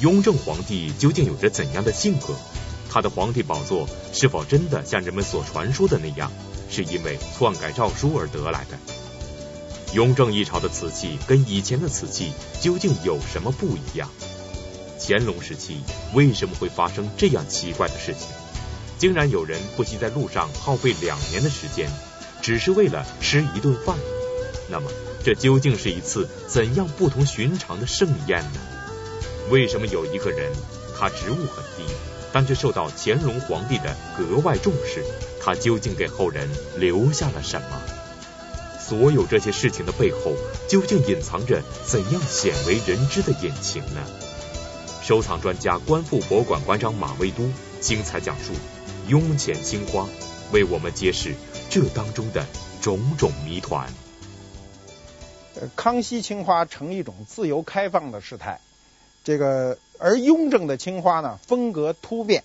[0.00, 2.34] 雍正皇帝究竟有着怎样的性格？
[2.90, 6.30] 他的皇帝宝座是否真的像人们所传说的那样，
[6.68, 8.78] 是因为篡改诏书而得来的？
[9.92, 14.08] 雍正一朝的瓷器跟以前的瓷器究竟有什么不一样？
[14.98, 15.78] 乾隆时期
[16.12, 18.28] 为什么会发生这样奇怪的事情？
[18.98, 21.88] 竟然有人不惜在路上耗费两年的时间，
[22.42, 23.96] 只是为了吃一顿饭？
[24.68, 24.90] 那么，
[25.24, 28.60] 这究竟是一次怎样不同寻常的盛宴呢？
[29.50, 30.52] 为什么有一个人，
[30.98, 31.92] 他职务很低？
[32.32, 35.04] 但却受到乾隆皇帝的格外重视，
[35.40, 37.80] 他究竟给后人留下了什么？
[38.80, 40.32] 所有这些事情的背后，
[40.68, 44.00] 究竟隐藏着怎样鲜为人知的隐情呢？
[45.02, 47.48] 收藏专家、观复博物馆馆长马未都
[47.80, 48.52] 精彩讲述
[49.08, 50.02] 《雍乾青花》，
[50.50, 51.34] 为我们揭示
[51.70, 52.44] 这当中的
[52.80, 53.86] 种种谜团。
[55.76, 58.60] 康熙青花呈一种自由开放的事态，
[59.24, 59.78] 这个。
[60.00, 62.42] 而雍正的青花呢，风格突变，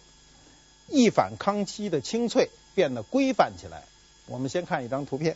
[0.88, 3.84] 一反康熙的清脆，变得规范起来。
[4.28, 5.36] 我们先看一张图片，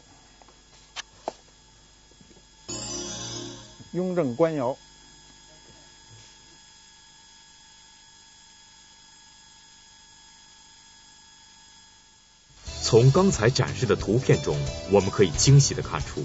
[3.92, 4.78] 雍正官窑。
[12.84, 14.56] 从刚才展示的图片中，
[14.92, 16.24] 我们可以清晰地看出，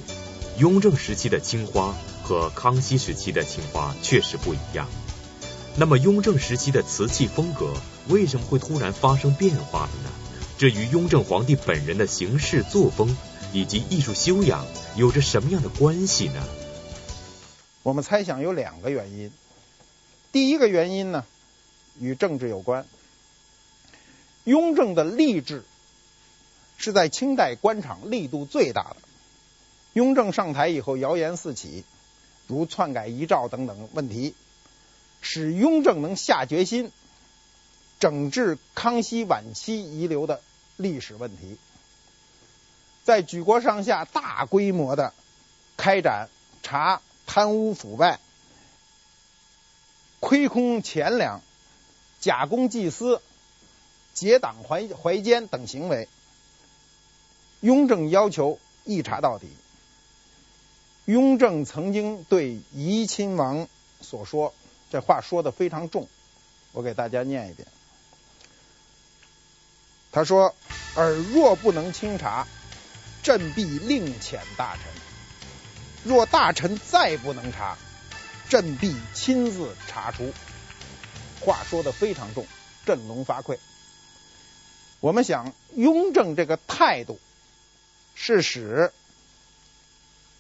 [0.59, 4.87] 雍正时期的青花和康熙时期的青花确实不一样。
[5.81, 7.73] 那么，雍正时期的瓷器风格
[8.09, 10.11] 为什么会突然发生变化了呢？
[10.59, 13.17] 这与雍正皇帝本人的行事作风
[13.53, 16.43] 以及艺术修养有着什么样的关系呢？
[17.85, 19.31] 我们猜想有两个原因。
[20.33, 21.25] 第一个原因呢，
[22.01, 22.85] 与政治有关。
[24.43, 25.63] 雍正的吏治
[26.77, 28.97] 是在清代官场力度最大的。
[29.93, 31.85] 雍正上台以后，谣言四起，
[32.49, 34.35] 如篡改遗诏等等问题。
[35.21, 36.93] 使雍正能下决心
[37.99, 40.41] 整治康熙晚期遗留的
[40.77, 41.59] 历史问题，
[43.05, 45.13] 在举国上下大规模的
[45.77, 46.29] 开展
[46.63, 48.21] 查贪污腐败、
[50.21, 51.41] 亏空钱粮、
[52.21, 53.21] 假公济私、
[54.15, 56.09] 结党怀怀奸等行为，
[57.61, 59.49] 雍正要求一查到底。
[61.05, 63.67] 雍正曾经对怡亲王
[64.01, 64.55] 所说。
[64.91, 66.09] 这话说的非常重，
[66.73, 67.69] 我给大家念一遍。
[70.11, 70.55] 他说
[70.97, 72.47] ：“尔若不能清查，
[73.23, 74.85] 朕必另遣大臣；
[76.05, 77.77] 若大臣再不能查，
[78.49, 80.33] 朕必亲自查出。”
[81.41, 82.47] 话说的非常重，
[82.87, 83.59] 振聋发聩。
[85.01, 87.21] 我们想，雍正这个态度
[88.15, 88.93] 是使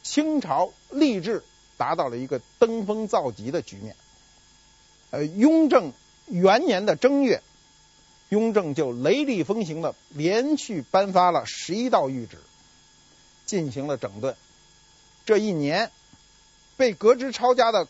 [0.02, 1.44] 清朝吏治
[1.76, 3.94] 达到了一个登峰造极的局面。
[5.10, 5.94] 呃，雍正
[6.26, 7.42] 元年的正月，
[8.28, 12.36] 雍正就雷厉风行的连续颁发了十一道谕旨，
[13.46, 14.36] 进行了整顿。
[15.24, 15.90] 这一年，
[16.76, 17.88] 被革职抄家的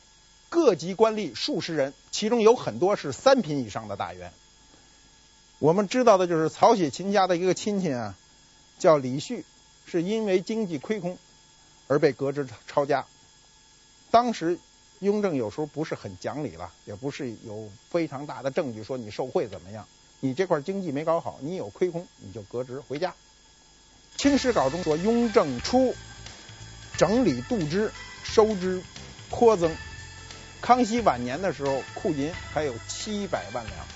[0.49, 4.33] 各级官吏数十人，其中有很多是三品以上的大员。
[5.59, 8.15] 我们知道的就是曹雪芹家的一个亲戚啊，
[8.79, 9.45] 叫李旭，
[9.87, 11.19] 是因为经济亏空
[11.89, 13.07] 而被革职抄家。
[14.13, 14.61] 当时。
[15.01, 19.87] 雍正有时候不是很讲理了，也不是有非常大的证据说你受贿怎么样，
[20.21, 23.11] 你这块经济没搞好，你有亏空，你就革职回家。
[24.21, 25.95] 《清史稿》中说，雍正初
[26.97, 27.93] 整理度支，
[28.25, 28.83] 收支
[29.31, 29.73] 颇增。
[30.61, 33.87] 康熙晚年的时候，库银还有七百万两，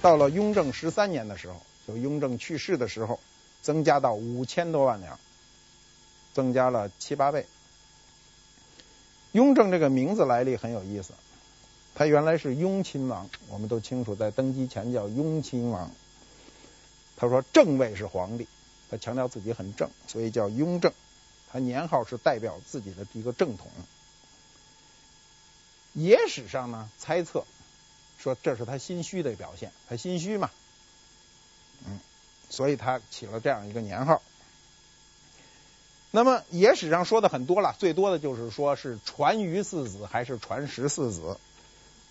[0.00, 3.20] 到了雍正十三年的时候，就雍正去世的时候，
[3.60, 5.20] 增加到五千多万两，
[6.32, 7.44] 增加了七八倍。
[9.32, 11.12] 雍正这个名字来历很有意思，
[11.94, 15.90] 他原来是雍亲王，我们都清楚，在登基前叫雍亲王。
[17.16, 18.46] 他说正位是皇帝，
[18.90, 20.92] 他强调自己很正，所以叫雍正。
[21.50, 23.68] 他年号是代表自己的一个正统。
[25.94, 27.44] 野史上呢猜测
[28.18, 30.50] 说这是他心虚的表现，他心虚嘛，
[31.86, 31.98] 嗯，
[32.48, 34.22] 所以他起了这样一个年号。
[36.18, 41.38] 那么野史上说的很多了，最多的就是说是传余四子还是传十四子，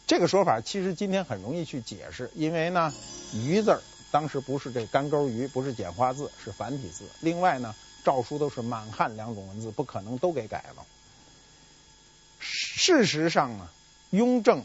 [0.06, 2.94] 这个说法其实今天很容易去解释，因为呢
[3.36, 7.04] “余”字当时不是这干钩鱼，不是简化字，是繁体字。
[7.20, 7.76] 另外呢，
[8.06, 10.86] 诏书都是满汉两种文字，不可能都给改了。
[12.40, 13.68] 事实上呢，
[14.12, 14.64] 雍正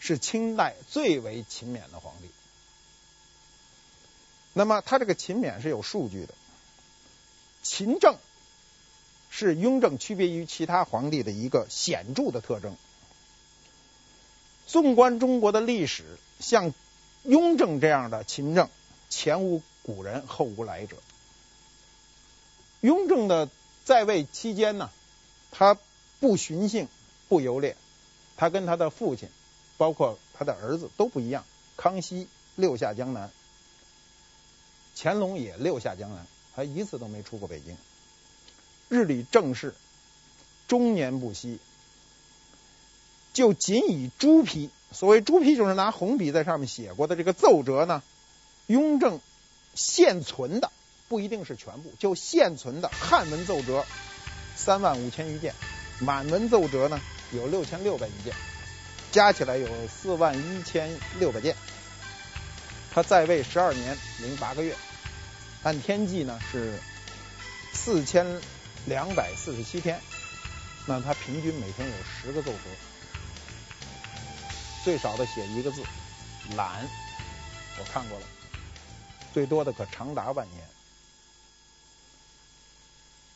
[0.00, 2.28] 是清代最为勤勉的皇帝。
[4.52, 6.34] 那么他这个勤勉是有数据的，
[7.62, 8.18] 勤政。
[9.30, 12.76] 是雍正区别于其他皇帝的一个显著的特征。
[14.66, 16.04] 纵观中国的历史，
[16.38, 16.74] 像
[17.22, 18.68] 雍正这样的勤政，
[19.08, 20.96] 前无古人，后无来者。
[22.80, 23.48] 雍正的
[23.84, 24.90] 在位期间呢，
[25.50, 25.76] 他
[26.18, 26.88] 不徇幸，
[27.28, 27.76] 不游猎，
[28.36, 29.28] 他跟他的父亲，
[29.76, 31.44] 包括他的儿子都不一样。
[31.76, 33.30] 康熙六下江南，
[34.96, 37.76] 乾隆也六下江南，他一次都没出过北京。
[38.90, 39.74] 日理政事，
[40.68, 41.58] 终年不息。
[43.32, 48.02] 就仅以朱批，所谓朱批就是拿红笔在上面写过的这个奏折呢，
[48.66, 49.20] 雍正
[49.74, 50.72] 现存的
[51.08, 53.86] 不一定是全部，就现存的汉文奏折
[54.56, 55.54] 三万五千余件，
[56.00, 57.00] 满文奏折呢
[57.32, 58.34] 有六千六百余件，
[59.12, 60.90] 加起来有四万一千
[61.20, 61.54] 六百件。
[62.92, 64.74] 他在位十二年零八个月，
[65.62, 66.76] 按天计呢是
[67.72, 68.26] 四千
[68.86, 70.00] 两百四十七天，
[70.86, 72.58] 那他平均每天有十个奏折。
[74.84, 75.82] 最少的写一个字，
[76.56, 76.88] 懒，
[77.78, 78.26] 我看过了，
[79.32, 80.66] 最多的可长达万年。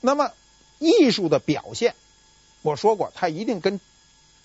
[0.00, 0.32] 那么
[0.78, 1.94] 艺术的表现，
[2.62, 3.80] 我说过，它一定跟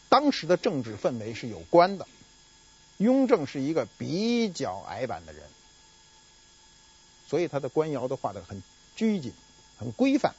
[0.09, 2.07] 当时的政治氛围是有关的。
[2.97, 5.43] 雍正是一个比较矮板的人，
[7.29, 8.61] 所以他的官窑都画的很
[8.97, 9.33] 拘谨、
[9.77, 10.35] 很规范，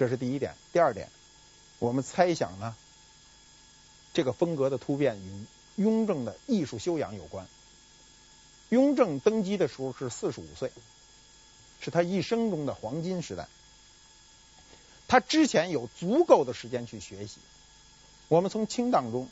[0.00, 0.54] 这是第一点。
[0.72, 1.10] 第二点，
[1.78, 2.74] 我们猜想呢。
[4.14, 5.44] 这个风格的突变与
[5.76, 7.46] 雍正的艺术修养有关。
[8.70, 10.72] 雍正登基的时候是四十五岁，
[11.82, 13.46] 是他一生中的黄金时代。
[15.06, 17.36] 他之前有足够的时间去学习。
[18.28, 19.28] 我们从清档中，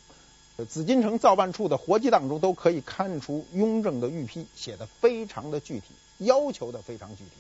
[0.69, 5.87] 紫禁城造办处的活计当中都可以看出雍正的御批写的非常的具体，
[6.19, 7.31] 要求的非常具体。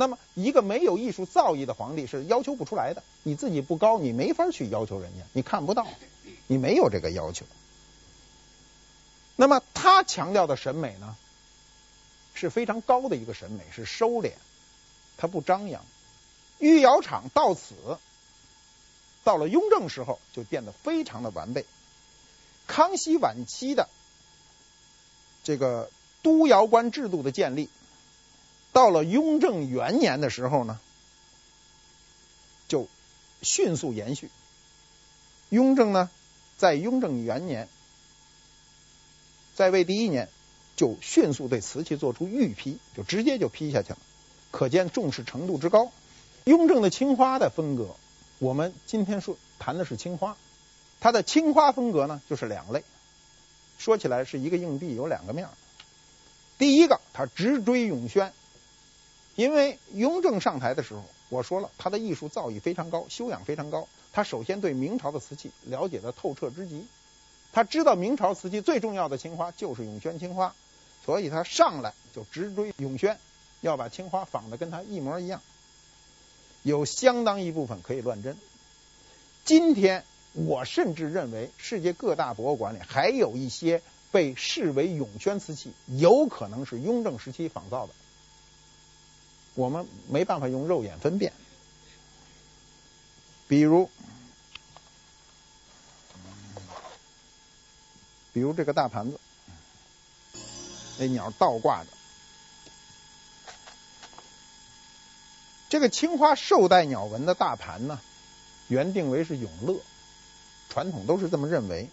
[0.00, 3.02] 那么，一个没有艺术造诣的皇帝是要求不出来的。
[3.24, 5.88] 你自己不高，你没法去要求人家，你看不到。
[6.46, 7.44] 你没有这个要求，
[9.34, 11.16] 那么他强调的审美呢，
[12.32, 14.32] 是非常高的一个审美，是收敛，
[15.16, 15.84] 他不张扬。
[16.58, 17.74] 御窑厂到此，
[19.24, 21.66] 到了雍正时候就变得非常的完备。
[22.68, 23.88] 康熙晚期的
[25.42, 25.90] 这个
[26.22, 27.68] 督窑官制度的建立，
[28.72, 30.78] 到了雍正元年的时候呢，
[32.68, 32.88] 就
[33.42, 34.30] 迅速延续。
[35.48, 36.10] 雍正呢，
[36.56, 37.68] 在雍正元年，
[39.54, 40.28] 在位第一年，
[40.76, 43.98] 就迅速对瓷器做出御批，就直接就批下去了，
[44.50, 45.90] 可见重视程度之高。
[46.44, 47.96] 雍正的青花的风格，
[48.38, 50.36] 我们今天说谈的是青花，
[51.00, 52.84] 它的青花风格呢，就是两类。
[53.78, 55.48] 说起来是一个硬币有两个面。
[56.58, 58.32] 第一个，他直追永宣，
[59.38, 63.86] 因为雍正上台的时候，我说了，他的艺术造诣非常高，修养非常高。
[64.12, 66.84] 他首先对明朝的瓷器了解的透彻之极，
[67.52, 70.56] 他知道明朝瓷器最重要的青花就是永宣青花，
[71.06, 73.16] 所以他上来就直追永宣，
[73.60, 75.40] 要把青花仿的跟他一模一样，
[76.64, 78.36] 有相当一部分可以乱真。
[79.44, 80.02] 今天
[80.32, 87.92] 我甚至认为，世界各大博物馆里还有一些被视为永宣瓷器，有可能是雍正时期仿造的，
[89.58, 91.32] 我们没办法用肉眼分辨。
[93.48, 93.90] 比如，
[98.32, 99.18] 比如这个大盘子，
[100.98, 101.90] 那鸟倒挂着。
[105.68, 108.00] 这个青花綬带鸟纹的大盘呢，
[108.68, 109.80] 原定为是永乐，
[110.70, 111.88] 传统都是这么认为。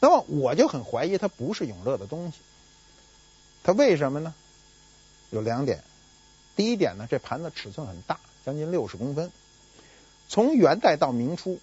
[0.00, 2.38] 那么我就很怀疑它不是永乐的东西。
[3.62, 4.34] 它为什么呢？
[5.30, 5.84] 有两点。
[6.54, 9.30] 第一点呢，这盘子尺寸很大，将近六十公分。
[10.28, 11.60] 从元代到明初，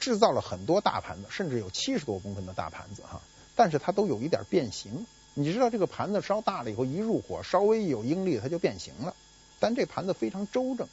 [0.00, 3.20] 制造了很多大盘子，甚至有七十多公分的大盘子哈，
[3.56, 5.06] 但是它都有一点变形。
[5.34, 9.14] 你知道这个盘子烧大了以后，一入火，稍微一有应力，它就变形了。
[9.60, 10.88] 但这盘子非常周正。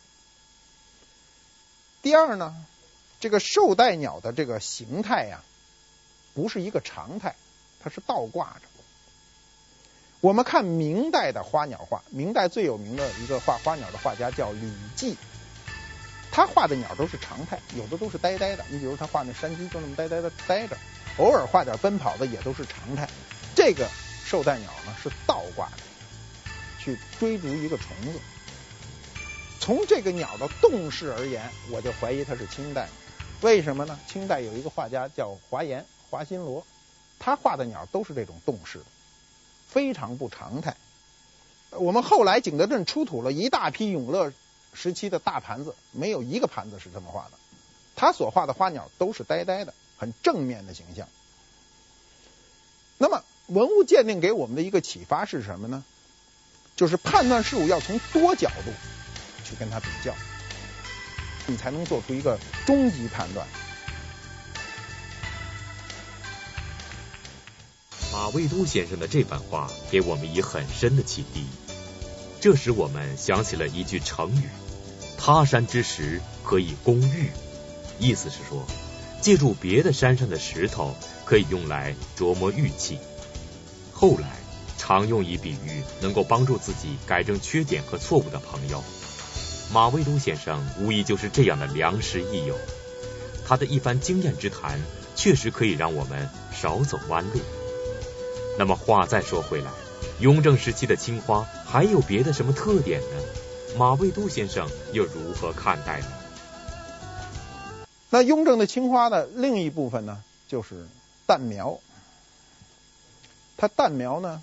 [2.03, 2.55] 第二呢，
[3.19, 5.41] 这个綬带鸟的这个形态呀，
[6.35, 7.35] 不是一个常态，
[7.79, 8.74] 它是倒挂着。
[10.25, 15.15] 我们看明代的花鸟画，明代最有名的一个画花鸟的画家叫李济。
[16.31, 18.65] 他画的鸟都是常态，有的都是呆呆的。
[18.67, 20.75] 你比如他画那山鸡，就那么呆呆的呆着，
[21.19, 23.07] 偶尔画点奔跑的也都是常态。
[23.53, 23.87] 这个
[24.27, 25.77] 綬带鸟呢是倒挂的，
[26.79, 28.19] 去追逐一个虫子。
[29.59, 32.89] 从这个鸟的动势而言，我就怀疑它是清代。
[33.41, 33.99] 为什么呢？
[34.07, 36.65] 清代有一个画家叫华严，华新罗，
[37.19, 38.85] 他画的鸟都是这种动势的，
[39.75, 40.77] 非常不常态。
[41.71, 44.31] 我们后来景德镇出土了一大批永乐。
[44.77, 47.37] 时期的大盘子没有一个盘子是这么画的，
[47.95, 51.07] 他所画的花鸟都是呆呆的，很正面的形象。
[52.97, 55.85] 那么文物鉴定给我们的一个启发是什么呢？
[56.75, 58.71] 就是判断事物要从多角度
[59.45, 60.13] 去跟它比较，
[61.47, 63.47] 你才能做出一个终极判断。
[68.25, 71.45] 马未都先生的这番话给我们以很深的启迪，
[72.41, 74.49] 这使我们想起了一句成语
[75.15, 77.29] ：“他山之石可以攻玉”，
[77.99, 78.65] 意思是说，
[79.21, 82.97] 借助别的山上的石头可以用来琢磨玉器。
[83.93, 84.39] 后来
[84.75, 88.83] 常用以比喻能够帮助自己改正缺点和错误的朋友。
[89.71, 92.55] 马未都先生无疑就是这样的良师益友，
[93.45, 94.81] 他的一番经验之谈，
[95.15, 97.39] 确实可以让我们少走弯路。
[98.57, 99.69] 那么话再说回来，
[100.21, 103.21] 雍正时期的青花还有别的什么特点呢？
[103.77, 106.07] 马未都先生又如何看待呢？
[108.09, 110.87] 那雍正的青花的另一部分呢，就是
[111.25, 111.81] 淡描。
[113.57, 114.41] 它淡描呢，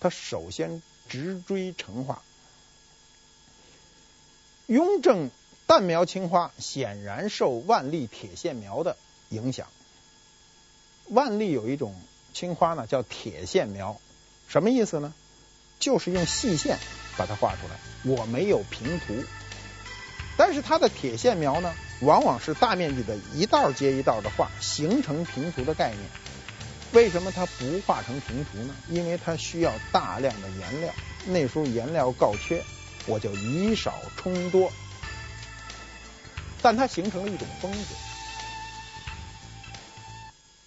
[0.00, 2.22] 它首先直追成化。
[4.66, 5.30] 雍正
[5.66, 8.96] 淡描青花显然受万历铁线描的
[9.28, 9.66] 影响。
[11.08, 11.94] 万历有一种。
[12.32, 14.00] 青花呢叫铁线描，
[14.48, 15.12] 什么意思呢？
[15.78, 16.78] 就是用细线
[17.16, 17.76] 把它画出来。
[18.04, 19.24] 我没有平涂，
[20.36, 26.00] 但是它的铁线描呢，往往是大面积的一道接一道的画，形成平涂的概念。
[26.92, 28.74] 为什么它不画成平涂呢？
[28.88, 30.92] 因为它需要大量的颜料，
[31.26, 32.62] 那时候颜料告缺，
[33.06, 34.70] 我就以少充多。
[36.60, 37.88] 但它形成了一种风格。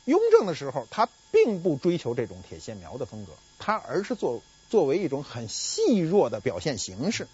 [0.06, 7.28] 雍正的时候，他并不追求这种铁线描的风格，他而是作作为一种很细弱的表现形式，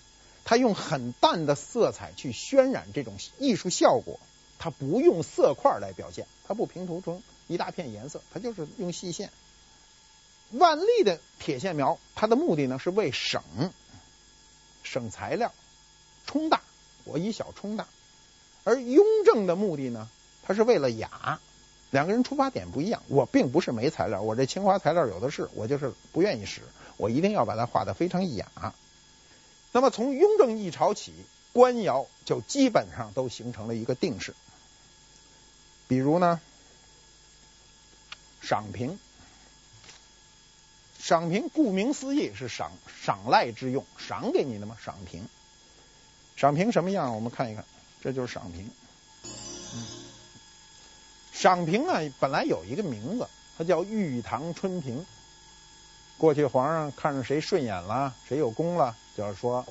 [0.44, 4.20] 他用很淡的色彩去渲染这种艺术效果，
[4.58, 9.30] 他不用色块来表现，他不平涂成一大片颜色，他就是用细线。
[10.50, 13.44] 万历的铁线描，它的目的呢是为省
[14.82, 15.54] 省材料，
[16.26, 16.62] 充大，
[17.04, 17.86] 我以小充大；
[18.64, 20.10] 而雍正的目的呢，
[20.42, 21.40] 它是为了雅。
[21.92, 26.62] 两个人出发点不一样，我并不是没材料，我这青花材料有的是，我就是不愿意使，
[26.98, 28.74] 我一定要把它画得非常雅。
[29.74, 31.14] 那么从雍正一朝起，
[31.54, 34.34] 官窑就基本上都形成了一个定式。
[35.88, 36.40] 比如呢，
[38.42, 38.98] 赏瓶，
[40.98, 42.72] 赏瓶顾名思义是赏
[43.04, 45.28] 赏赖之用，赏给你的嘛，赏瓶。
[46.38, 47.14] 赏瓶什么样？
[47.14, 47.66] 我们看一看，
[48.02, 48.72] 这就是赏瓶。
[51.42, 55.04] 赏屏呢，本来有一个名字，它叫玉堂春瓶。
[56.16, 59.66] 过去皇上看着谁顺眼了，谁有功了，就是说，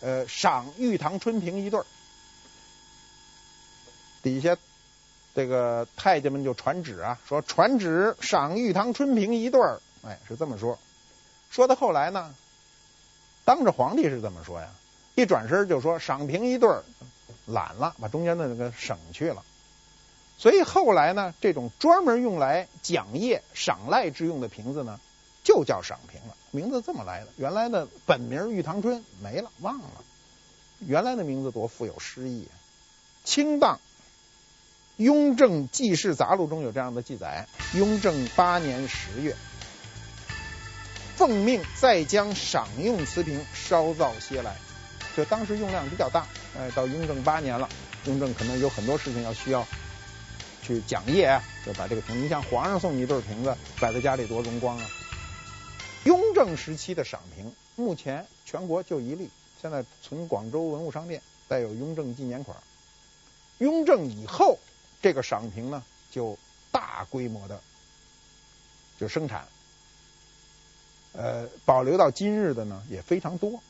[0.00, 1.86] 呃，赏玉堂春瓶一对儿。
[4.24, 4.56] 底下
[5.36, 9.80] 这个太监们就传旨啊，说传旨赏玉堂春瓶一对儿。
[10.02, 10.76] 哎，是这么说。
[11.48, 12.34] 说到后来呢，
[13.44, 14.68] 当着皇帝是这么说呀，
[15.14, 16.82] 一转身就说赏瓶一对儿，
[17.46, 19.44] 懒了，把中间的那个省去了。
[20.42, 24.98] 所以后来呢，这种专门用来讲业赏赖之用的瓶子呢，
[25.44, 27.28] 就叫赏瓶了，名字这么来的。
[27.36, 30.02] 原来的本名玉堂春没了，忘了。
[30.80, 32.58] 原来的名字多富有诗意啊！
[33.22, 33.76] 清当
[34.96, 39.36] 《雍正纪事杂录》中有这样的记载：雍正八年十月，
[41.14, 44.56] 奉命再将赏用瓷瓶烧造些来。
[45.16, 46.26] 就当时用量比较大，
[46.58, 47.68] 哎，到雍正八年了，
[48.06, 49.64] 雍正可能有很多事情要需要。
[50.62, 54.86] 去讲业，就把这个瓶子，你像皇上送你一对瓶子，摆在家里多荣光啊！
[56.04, 59.28] 雍正时期的赏瓶，目前全国就一例，
[59.60, 62.56] 现在存广州文物商店，带有雍正纪年款。
[63.58, 64.58] 雍正以后，
[65.02, 66.38] 这个赏瓶呢，就
[66.70, 67.60] 大规模的
[68.98, 69.46] 就生产，
[71.12, 73.60] 呃，保留到今日的呢也非常多。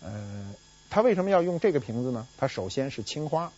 [0.00, 0.54] 呃，
[0.90, 2.26] 他为什么要用这个瓶子呢？
[2.38, 3.52] 它首先是青花。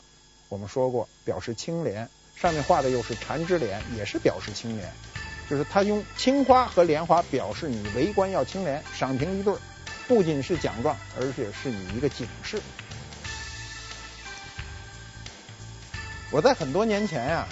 [0.49, 4.93] 我们说过，表示清廉，上面画的又是缠枝莲，也是表示清廉。
[5.49, 9.55] 就是他用青花和莲花表示你为官要清廉，赏评一对，
[10.07, 12.61] 不仅是奖状，而且是你一个警示。
[16.31, 17.49] 我在很多年前呀、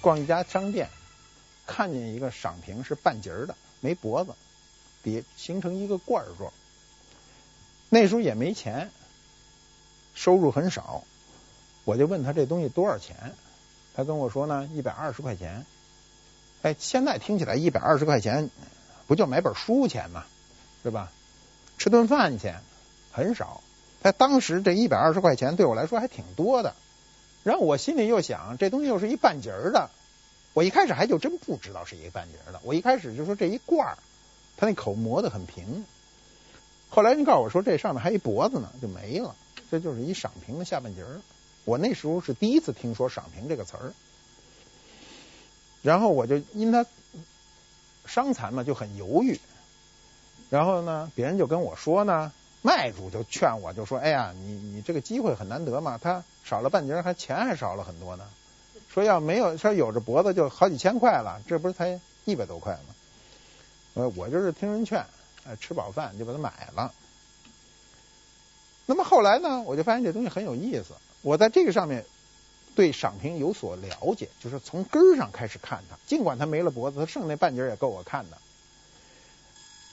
[0.00, 0.88] 逛一家商店，
[1.66, 4.34] 看见一个赏瓶是半截儿的，没脖子，
[5.02, 6.52] 底形成一个罐儿状。
[7.88, 8.90] 那时候也没钱，
[10.14, 11.04] 收入很少。
[11.84, 13.34] 我就问他这东西多少钱，
[13.94, 15.66] 他跟我说呢，一百二十块钱。
[16.62, 18.50] 哎，现在听起来一百二十块钱
[19.06, 20.24] 不就买本书钱吗？
[20.82, 21.12] 是吧？
[21.76, 22.62] 吃顿饭钱
[23.12, 23.62] 很少。
[24.00, 26.74] 在当时这一百二十块钱对我来说还挺多的。
[27.42, 29.90] 然后我心里又想，这东西又是一半截儿的，
[30.54, 33.98] 我一开始还就真不知道是一个半截儿的，我一开始就说这一罐儿，
[34.56, 35.84] 它那口磨得很平。
[36.88, 39.36] 后来人告诉我说这上面还一脖子呢，就没了，
[39.70, 41.20] 这就是一赏瓶的下半截儿。
[41.64, 43.92] 我那时候是第一次听说赏平这个词儿，
[45.82, 46.86] 然后我就因他
[48.06, 49.40] 伤残嘛，就很犹豫。
[50.50, 52.30] 然后呢，别人就跟我说呢，
[52.62, 58.28] 卖主就劝我，就说：“哎呀，你你这个机会很难得嘛，他少了半截，还钱还少了很多呢。
[58.88, 62.94] 说要没有，说有着脖子就好几千块了，这不是才一百多块吗？”
[63.94, 65.04] 呃，我就是听人劝，
[65.58, 66.92] 吃饱饭就把它买了。
[68.86, 70.94] 那么后来呢，我就发现这东西很有意思。
[71.24, 72.04] 我在这个上面
[72.76, 78.36] 对赏评有所了解，就是从根儿上开始看它，尽管它没了脖子，它剩那半截也够我看的。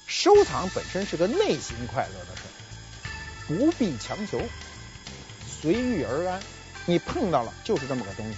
[0.08, 2.52] 收藏本身是个内心快乐的事儿，
[3.48, 4.42] 不必强求，
[5.48, 6.42] 随遇而安。
[6.86, 8.38] 你碰到了就是这么个东西，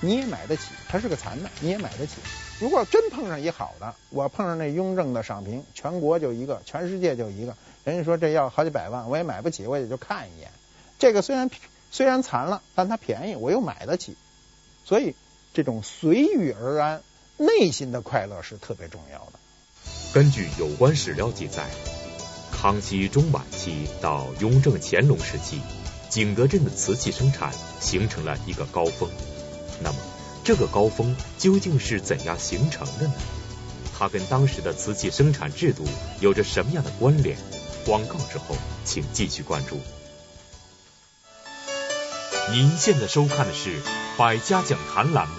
[0.00, 0.72] 你也买得起。
[0.88, 2.14] 它是个残的，你也买得起。
[2.58, 10.50] 如果真碰上一好的，我碰上那雍正的赏评，全国就一个，全世界就一个，人家说这要好几百万，我也买不起，我也就看一眼。
[10.98, 11.48] 这个虽然
[11.92, 14.16] 虽然残了，但它便宜，我又买得起。
[14.82, 15.14] 所以
[15.52, 17.02] 这种随遇而安，
[17.36, 19.32] 内心的快乐是特别重要的。
[20.14, 21.68] 根据有关史料记载，
[22.50, 25.60] 康熙中晚期到雍正、乾隆时期，
[26.08, 29.10] 景德镇的瓷器生产形成了一个高峰。
[29.82, 29.98] 那么，
[30.42, 33.12] 这个高峰究竟是怎样形成的呢？
[33.98, 35.84] 它跟当时的瓷器生产制度
[36.20, 37.36] 有着什么样的关联？
[37.84, 39.78] 广告之后，请继续关注。
[42.52, 43.70] 您现在收看的是
[44.18, 45.34] 《百家讲坛》栏目。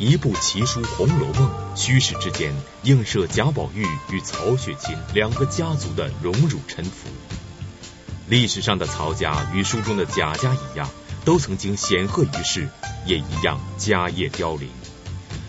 [0.00, 7.08] 一部奇书《红楼梦》，虚实之间映射贾宝玉与曹雪芹两个家族的荣辱沉浮。
[8.26, 10.90] 历史上的曹家与书中的贾家一样，
[11.24, 12.68] 都曾经显赫于世，
[13.06, 14.68] 也一样家业凋零。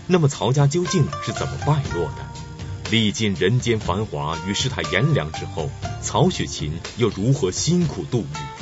[0.06, 2.92] 那么曹家究竟是怎么败落的？
[2.92, 5.72] 历尽人间繁华与世态炎凉之后，
[6.04, 8.55] 曹雪芹又如何辛苦度日？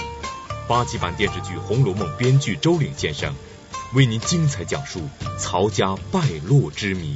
[0.74, 3.36] 八七版电视剧《红楼梦》编剧周岭先生。
[3.94, 5.08] 为您精彩讲述
[5.38, 7.16] 曹家败落之谜。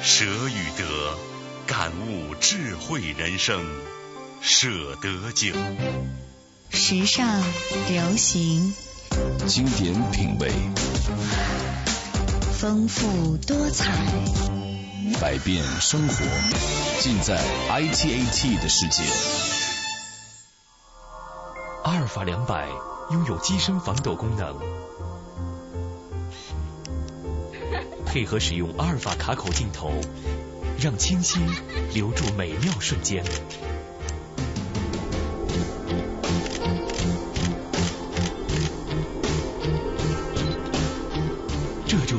[0.00, 1.18] 舍与得，
[1.66, 3.66] 感悟智慧人生，
[4.40, 5.48] 舍得酒。
[6.70, 7.42] 时尚
[7.88, 8.72] 流行，
[9.46, 10.50] 经典品味，
[12.52, 13.92] 丰富多彩。
[15.20, 16.24] 百变生活，
[17.00, 17.40] 尽在
[17.70, 19.02] ITAT 的世界。
[21.84, 22.68] 阿尔法两百
[23.10, 24.56] 拥有机身防抖功能，
[28.06, 29.90] 配合使用阿尔法卡口镜头，
[30.78, 31.40] 让清晰
[31.94, 33.24] 留住美妙瞬间。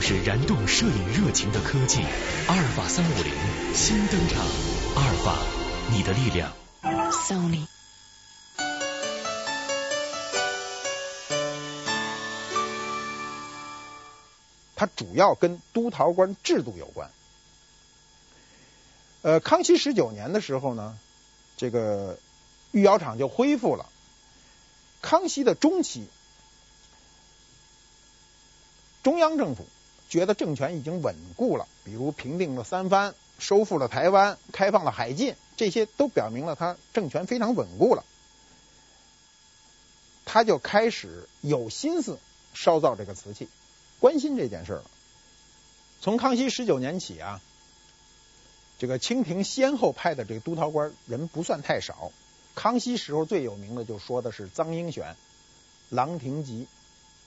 [0.10, 2.02] 是燃动摄影热情的科技，
[2.48, 3.32] 阿尔法三五零
[3.76, 4.44] 新登场，
[4.96, 5.38] 阿尔法，
[5.92, 6.52] 你的力量。
[7.12, 7.68] Sony。
[14.76, 17.12] 它主要跟督陶官制度有关。
[19.22, 20.98] 呃，康熙十九年的时候呢，
[21.56, 22.18] 这个
[22.72, 23.88] 御窑厂就恢复了。
[25.04, 26.08] 康熙的中期，
[29.04, 29.68] 中央政府。
[30.10, 38.04] 觉得政权已经稳固了，比如平定了三藩，收复了台湾，开放了海禁，这些都表明了他政权非常稳固了。
[40.26, 42.18] 他就开始有心思
[42.54, 43.48] 烧造这个瓷器，
[44.00, 44.84] 关心这件事了。
[46.02, 47.42] 从康熙十九年起啊，
[48.78, 52.12] 这个清廷先后派的这个督陶官人不算太少。
[52.56, 55.16] 康熙时候最有名的就说的是臧英选、
[55.90, 56.68] 郎廷吉。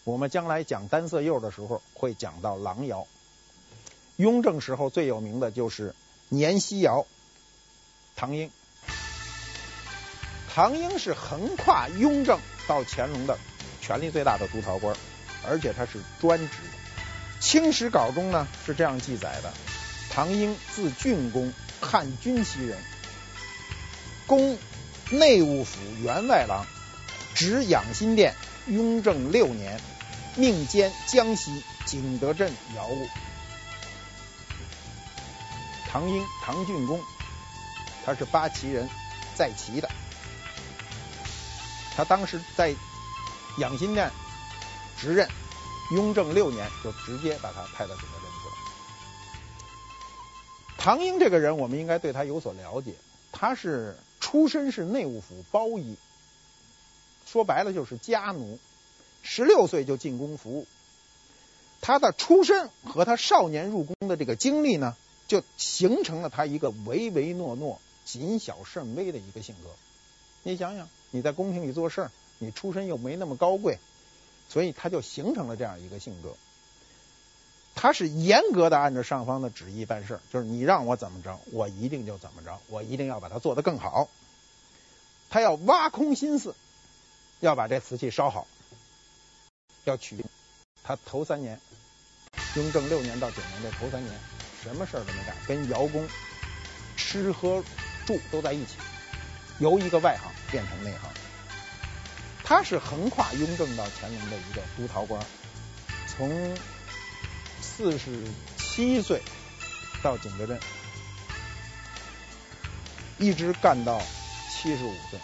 [0.04, 3.06] 我们将来讲单色釉的时候会讲到郎窑。
[4.16, 5.94] 雍正时候最有名的就是
[6.28, 7.06] 年西窑，
[8.16, 8.50] 唐英。
[10.52, 13.38] 唐英是横跨雍正到乾隆的
[13.80, 14.94] 权力最大的督陶官，
[15.48, 16.78] 而且他是专职的。
[17.44, 19.52] 《清史稿》中呢是这样记载的：
[20.10, 22.76] 唐英字俊公，汉军旗人，
[24.26, 24.58] 公
[25.10, 26.66] 内务府员外郎，
[27.34, 28.34] 职养心殿。
[28.68, 29.80] 雍正六年，
[30.34, 33.06] 命兼江西景德镇窑务。
[35.88, 36.98] 唐英，唐俊公，
[38.04, 38.88] 他是八旗人，
[39.34, 39.90] 在旗的。
[41.94, 42.74] 他当时在
[43.58, 44.10] 养心殿
[44.98, 45.28] 执任，
[45.90, 48.54] 雍正六年就直接把他派到景德镇去了。
[50.78, 52.94] 唐英这个人，我们应该对他有所了解。
[53.30, 55.94] 他是出身是内务府包衣，
[57.26, 58.58] 说白了就是家奴。
[59.22, 60.66] 十六岁就进宫服务，
[61.80, 64.96] 他的出身和他少年入宫的这个经历呢，
[65.28, 69.70] 就形成了他一个唯唯诺诺、谨小慎微的一个性格。
[70.42, 73.78] 你想想，你在宫廷里做事，你出身又没那么高贵，
[74.48, 76.34] 所以他就形成了这样一个性格。
[77.74, 84.08] 他是严格的按照上方的旨意办事，就是你让我怎么着，我一定就怎么着，我一定要把它做得更好。
[85.30, 86.54] 他要挖空心思，
[87.40, 88.46] 要把这瓷器烧好。
[89.84, 90.24] 要取，
[90.84, 91.60] 他头三年，
[92.54, 94.14] 雍正六年到九年这头三年，
[94.62, 96.08] 什么事儿都没干，跟窑工
[96.96, 97.62] 吃喝
[98.06, 98.76] 住都在一起，
[99.58, 101.10] 由一个外行变成内行。
[102.44, 105.24] 他是横跨雍正到乾隆的一个督陶官，
[106.06, 106.56] 从
[107.60, 108.24] 四十
[108.58, 109.20] 七岁
[110.02, 110.60] 到景德镇，
[113.18, 114.00] 一直干到
[114.50, 115.18] 七十五岁，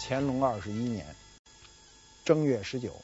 [0.00, 1.06] 乾隆二十一年
[2.24, 2.94] 正月十九。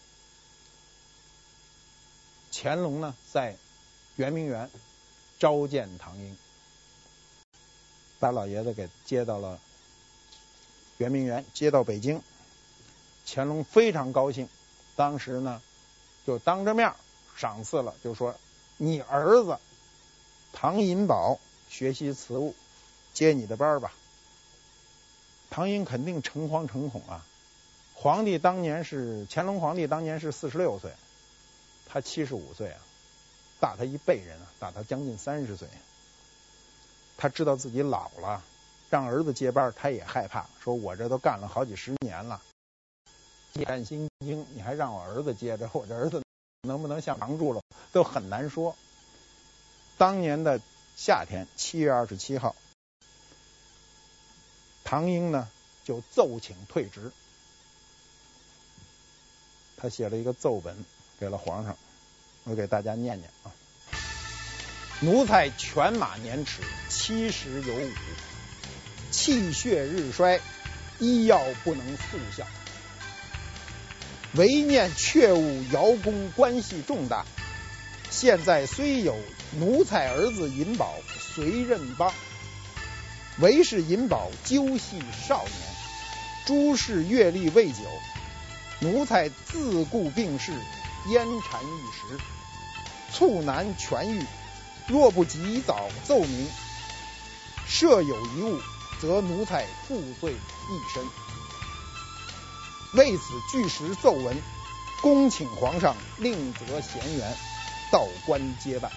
[2.61, 3.55] 乾隆呢，在
[4.17, 4.69] 圆明园
[5.39, 6.37] 召见唐英，
[8.19, 9.61] 把老爷子给接到了
[10.97, 12.21] 圆明园，接到北京。
[13.25, 14.49] 乾隆非常高兴，
[14.97, 15.63] 当时呢，
[16.27, 16.93] 就当着面
[17.37, 18.35] 赏赐了，就说
[18.77, 19.57] ：“你儿子
[20.53, 22.57] 唐寅宝学习瓷物，
[23.15, 23.93] 接你的班吧。”
[25.49, 27.25] 唐英肯定诚惶诚恐啊！
[27.95, 30.91] 皇帝当年是乾隆皇帝，当年是四十六岁。
[31.89, 32.81] 他七十五岁啊，
[33.59, 35.67] 大他一辈人啊，大他将近三十岁。
[37.17, 38.45] 他知道自己老了，
[38.91, 42.41] 让儿子接班，他也害怕，说我这都干了好几十年了，
[43.55, 46.23] 战心惊，你还让我儿子接着，我这儿子
[46.63, 48.77] 能不能像扛住了，都很难说。
[49.97, 50.61] 当年的
[50.95, 52.55] 夏天，七月二十七号，
[54.85, 55.51] 唐英呢
[55.83, 57.11] 就奏请退职，
[59.77, 60.85] 他写了一个奏本。
[61.21, 61.77] 给了皇上，
[62.45, 63.51] 我给大家念念啊。
[65.01, 67.91] 奴才犬马年齿，七十有五，
[69.11, 70.41] 气血日衰，
[70.99, 72.47] 医药不能速效。
[74.35, 77.25] 唯念确务姚公关系重大，
[78.11, 79.17] 现在虽有
[79.59, 80.95] 奴才儿子寅宝
[81.35, 82.13] 随任帮，
[83.41, 85.55] 唯是寅宝究系少年，
[86.47, 87.79] 诸事阅历未久，
[88.81, 90.53] 奴才自顾病逝。
[91.11, 92.19] 烟缠一时，
[93.13, 94.25] 猝难痊愈。
[94.87, 96.49] 若不及早奏明，
[97.67, 98.59] 设有遗误，
[99.01, 101.05] 则奴才负罪一身。
[102.95, 104.35] 为此据实奏闻，
[105.03, 107.37] 恭请皇上另择贤员，
[107.93, 108.91] 到官接办。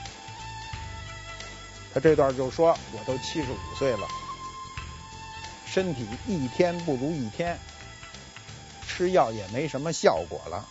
[1.94, 4.08] 他这段就说：“我都七十五岁了，
[5.66, 7.60] 身体一天不如一天，
[8.88, 10.66] 吃药也没什么效果了。”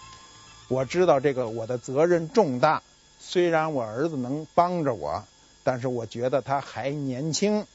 [0.70, 2.84] 我知道这个我的责任重大，
[3.18, 5.24] 虽然我儿子能帮着我，
[5.64, 7.66] 但是我觉得他还年轻，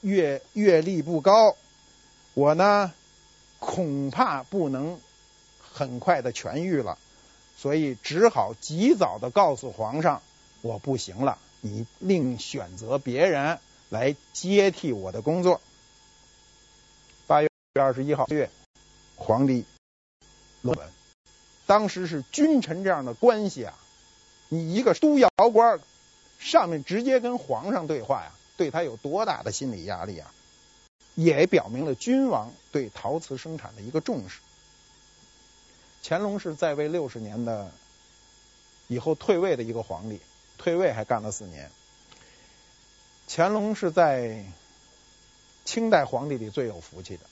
[0.00, 1.54] 阅阅历不高，
[2.32, 2.94] 我呢
[3.58, 4.98] 恐怕不能
[5.60, 6.96] 很快的痊愈了，
[7.58, 10.22] 所以只好及早的告诉皇上
[10.62, 13.58] 我不行了，你另选择别人
[13.90, 15.60] 来接替我的工作。
[17.26, 18.48] 八月二十一号月，
[19.14, 19.66] 皇帝
[20.62, 21.01] 落文。
[21.72, 23.72] 当时是君臣这样的关系啊，
[24.50, 25.80] 你一个督窑官，
[26.38, 30.30] 上面直接跟皇上对话呀，对他有多大的心理压力啊？
[31.14, 34.40] 也表明了君王对陶瓷生产的一个重视。
[36.02, 37.72] 乾隆是在位六十年的
[38.86, 40.20] 以后退位的一个皇帝，
[40.58, 41.70] 退位还干了四年。
[43.26, 44.44] 乾隆是在
[45.64, 47.22] 清代皇帝里最有福气的，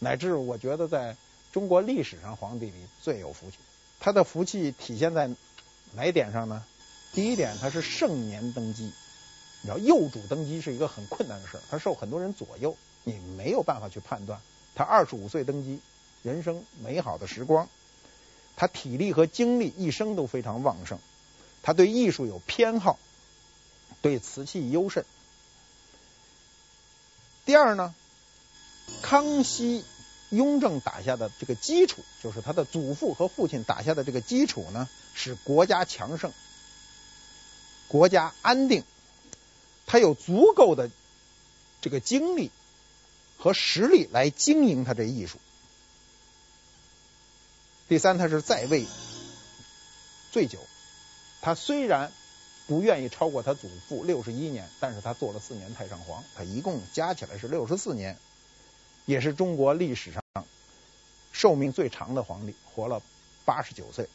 [0.00, 1.16] 乃至我觉得在
[1.50, 3.56] 中国历史上皇帝里最有福气。
[3.98, 5.30] 他的福气体现在
[5.94, 6.64] 哪点上呢？
[7.12, 8.84] 第一点，他是盛年登基。
[9.62, 14.40] 你知道，幼主登基是一个很困难的事，他受很多人左右，你没有办法去判断。
[14.74, 15.80] 他二十五岁登基，
[16.22, 17.68] 人生美好的时光，
[18.54, 20.98] 他体力和精力一生都非常旺盛。
[21.62, 22.98] 他对艺术有偏好，
[24.02, 25.04] 对瓷器优甚。
[27.44, 27.94] 第二呢，
[29.02, 29.84] 康熙。
[30.36, 36.32] 雍正打下的这个基础，就是他的祖父和父亲打下的这个基础呢，使国家强盛，
[37.88, 38.84] 国家安定，
[39.86, 40.90] 他有足够的
[41.80, 42.50] 这个精力
[43.36, 45.38] 和实力来经营他这艺术。
[47.88, 48.84] 第三，他是在位
[50.32, 50.58] 最久，
[51.40, 52.12] 他虽然
[52.66, 58.18] 不愿意超过他祖父六十一年，但是他做了四年太上皇，他一共加起来是六十四年，
[59.06, 60.22] 也是中国历史上
[61.32, 63.00] 寿命最长的皇帝，活了
[63.44, 64.08] 八十九岁。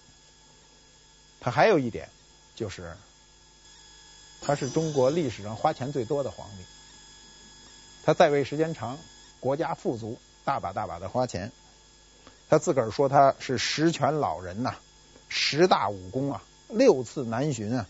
[1.39, 2.07] 他还有一点
[2.55, 2.95] 就是，
[4.41, 6.63] 他是中国历史上花钱最多的皇帝。
[8.03, 8.97] 他在位时间长，
[9.39, 11.51] 国家富足，大把大把的花钱。
[12.49, 14.75] 他自个儿说他是十全老人呐、
[15.29, 17.87] 十大武功啊，六次南巡啊。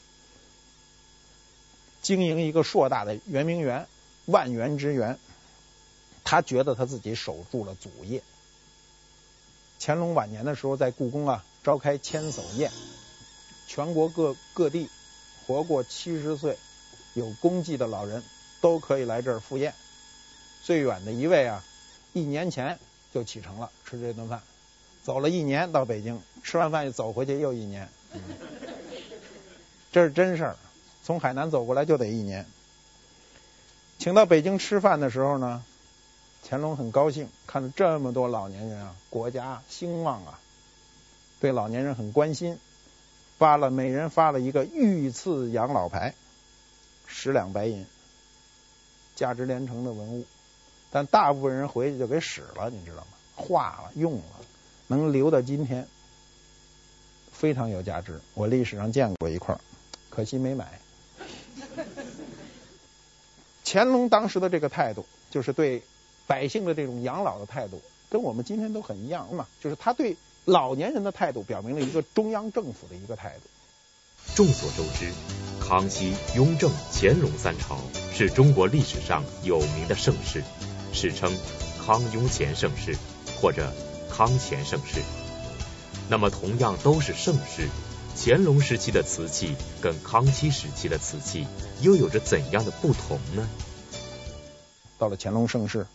[2.02, 3.88] 经营一个硕大的圆明园，
[4.26, 5.20] 万园之园，
[6.24, 8.22] 他觉得他自己守住了祖业。
[9.80, 12.72] 乾隆晚年的时候，在故宫啊召开千叟宴，
[13.68, 14.90] 全国各各地
[15.46, 16.58] 活过七十岁
[17.14, 18.24] 有功绩的老人
[18.62, 19.74] 都可以来这儿赴宴。
[20.64, 21.64] 最远的一位啊，
[22.14, 22.78] 一年前
[23.12, 24.44] 就启程了，吃这顿饭，
[25.04, 27.90] 走了一年到北京，吃完饭又走回去又一年，
[29.92, 30.58] 这是真事儿。
[31.04, 32.46] 从海南走过来就得一年，
[33.98, 35.64] 请到北京吃饭的时候呢，
[36.44, 40.40] 乾隆很高兴，看着这么多老年人啊，国家兴旺啊，
[41.40, 42.58] 对老年人很关心，
[43.38, 46.14] 发了每人发了一个御赐养老牌，
[47.08, 47.86] 十两白银，
[49.16, 50.26] 价值连城的文物，
[50.90, 53.08] 但大部分人回去就给使了，你知道吗？
[53.36, 54.24] 化了，用了，
[54.88, 55.88] 能留到今天，
[57.32, 58.20] 非常有价值。
[58.34, 59.58] 我历史上见过一块，
[60.10, 60.80] 可惜没买。
[63.64, 65.82] 乾隆当时的这个态度，就是对
[66.32, 69.46] 百姓的这种养老的态度，跟我们今天都很一样嘛。
[69.60, 70.16] 就是他对
[70.46, 73.50] 老年人的态度，表明了一个中央政府的一个态度。
[74.34, 75.12] 众所周知，
[75.60, 77.78] 康熙、雍正、乾隆三朝
[78.14, 80.42] 是中国历史上有名的盛世，
[80.94, 81.38] 史称
[81.86, 82.96] 康雍乾盛世
[83.42, 83.74] 或者
[84.10, 85.02] 康乾盛世。
[86.08, 87.68] 那么，同样都是盛世。
[88.16, 91.46] 乾隆时期的瓷器跟康熙时期的瓷器
[91.82, 93.50] 又有着怎样的不同呢？
[94.98, 95.88] 到了乾隆盛世，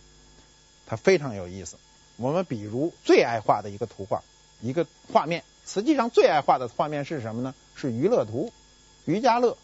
[0.87, 1.77] 它非常有意思。
[2.15, 4.23] 我们比如最爱画的一个图画，
[4.61, 7.53] 一个画面，实际上最爱画的画面是什么呢？
[7.75, 8.51] 是娱乐图，
[9.05, 9.55] 渔家乐。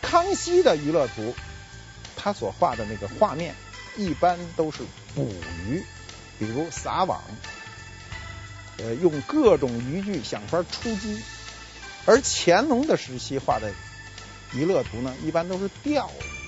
[0.00, 1.34] 康熙的娱乐图，
[2.16, 3.54] 他所画的那个画面
[3.96, 4.82] 一般都是
[5.14, 5.30] 捕
[5.66, 5.84] 鱼，
[6.38, 7.22] 比如撒网。
[8.78, 11.20] 呃，用各种渔具想法出击，
[12.06, 13.70] 而乾隆的时期画的
[14.54, 16.39] 娱乐图呢，一般都是钓鱼。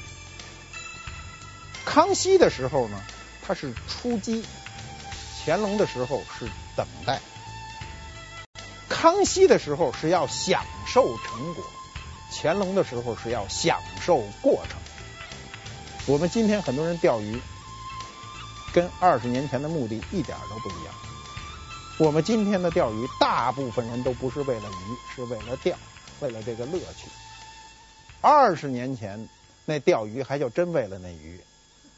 [1.85, 3.01] 康熙的时候呢，
[3.47, 4.43] 他是出击；
[5.45, 7.21] 乾隆的时候是等待。
[8.89, 11.65] 康熙的时候是要享受成果，
[12.31, 14.79] 乾隆的时候是要享受过程。
[16.07, 17.41] 我们今天很多人钓鱼，
[18.73, 20.95] 跟二十年前的目的一点都不一样。
[21.99, 25.77] 我们今天的钓鱼，大部分人都不是为了鱼，是为了钓，
[26.21, 27.09] 为了这个乐趣。
[28.21, 29.29] 二十年前
[29.65, 31.41] 那钓鱼还就真为了那鱼，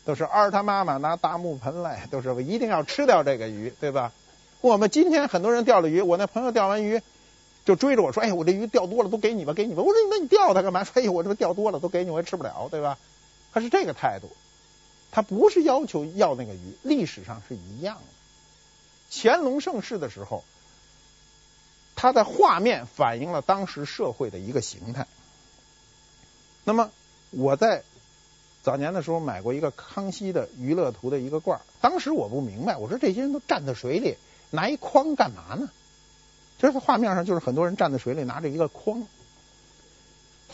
[0.04, 4.12] 都是儿他妈妈拿大木盆来，都是一定要吃掉这个鱼，对吧？
[4.60, 7.02] 我们今天很多人钓了鱼，我那朋友钓完鱼
[7.64, 12.98] 就追着我说：“哎，我这鱼钓多了，都给你吧，给你吧。”我说：“那你钓它干嘛？”说：“哎，我这钓多了都给你，我也吃不了，对吧？”
[13.52, 14.30] 他是这个态度，
[15.10, 18.02] 他不是要求要那个鱼，历史上是一样的。
[19.10, 20.44] 乾隆盛世的时候，
[21.94, 25.06] 他的画面反映了当时社会的一个形态。
[26.64, 26.90] 那么
[27.30, 27.84] 我在
[28.64, 34.16] 早年的时候买过一个康熙的娱乐图的一个罐儿，当时我不明白，我说这些人都站在水里
[34.50, 35.68] 拿一筐干嘛呢？
[36.56, 39.06] 就是画面上就是很多人站在水里拿着一个筐。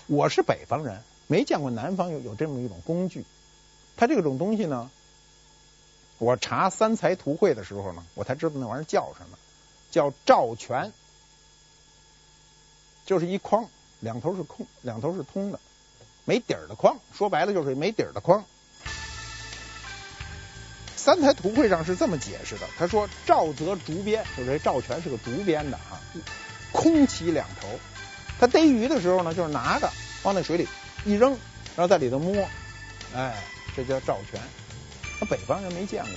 [0.09, 3.25] 我是北方人，没见过南方有有这么一种工具。
[3.97, 4.91] 它这种东西呢？
[6.19, 9.39] 我查三才图会的时候呢，我才知道那玩意儿叫什么，
[9.93, 10.93] 叫照泉，
[13.07, 13.69] 就是一筐，
[14.01, 15.61] 两头是空，两头是通的，
[16.31, 18.45] 没底儿的筐，说白了就是没底儿的筐。
[20.95, 25.99] 三才图会上是这么解释的，他说赵则竹编，就是这赵全是个竹编的啊，
[26.71, 27.67] 空其两头。
[28.39, 29.91] 他逮鱼的时候呢，就是拿着
[30.23, 30.69] 往那水里
[31.05, 31.33] 一扔，
[31.75, 32.47] 然后在里头摸，
[33.13, 33.43] 哎，
[33.75, 34.41] 这叫赵全。
[35.21, 36.15] 那北方人没见过，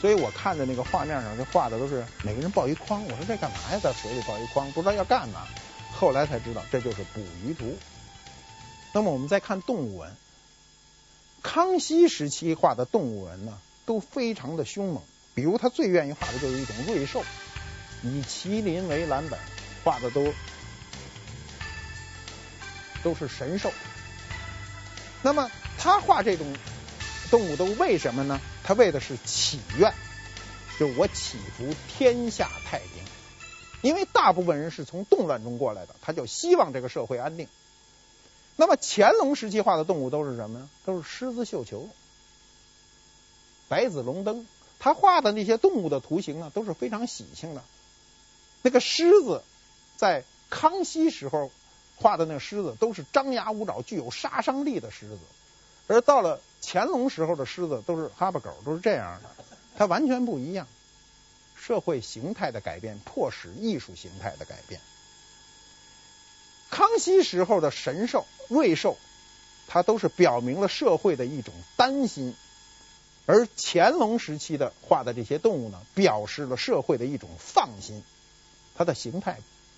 [0.00, 3.02] 所以我看着那个画面上，这画的都是每个人抱一筐。
[3.06, 3.80] 我说这干嘛呀？
[3.82, 5.48] 在水里抱一筐，不知道要干嘛。
[5.92, 7.76] 后来才知道这就是捕鱼图。
[8.92, 10.14] 那么我们再看动物纹，
[11.42, 15.02] 康熙时期画的动物纹呢，都非常的凶猛。
[15.34, 17.24] 比如他最愿意画的就是一种瑞兽，
[18.02, 19.38] 以麒麟为蓝本，
[19.82, 20.32] 画的都
[23.02, 23.72] 都是神兽。
[25.22, 26.46] 那么他画这种。
[27.30, 28.38] 动物都为什么呢？
[28.62, 29.94] 他为的是祈愿，
[30.78, 33.02] 就我祈福天下太平。
[33.80, 37.48] 因为大部分人是从动乱中过来的，他就希望这个社会安定。
[38.62, 40.70] 那么乾隆时期画的动物都是什么呢？
[40.84, 41.88] 都是狮子、绣球、
[43.66, 44.46] 白子龙灯。
[44.78, 47.64] 他画的那些动物的图形呢，都是非常喜庆的。
[48.62, 49.42] 那个狮子，
[49.96, 51.50] 在康熙时候
[51.96, 55.24] 画的那个狮子，都是张牙舞爪、具有杀伤力的狮子；
[55.88, 59.30] 而到了乾隆时候的狮子，都是哈巴狗，都是这样的。
[59.76, 60.68] 它完全不一样。
[61.56, 64.80] 社会形态的改变，迫使艺术形态的改变。
[66.72, 68.96] 康熙时候的神兽、瑞兽，
[69.68, 72.32] 它都是表明了社会的一种担心；
[73.26, 78.02] 而乾隆时期的画的这些动物呢，表示了社会的一种放心。
[78.74, 79.36] 它的形态